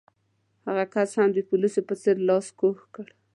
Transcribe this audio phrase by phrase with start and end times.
[0.67, 3.07] هغه کس هم د پولیس په څېر لاس کوږ کړ.